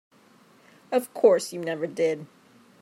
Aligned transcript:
Of 0.91 1.13
course 1.13 1.53
you 1.53 1.59
never 1.59 1.85
did. 1.85 2.25